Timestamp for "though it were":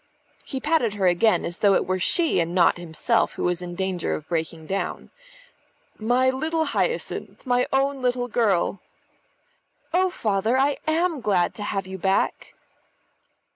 1.59-1.99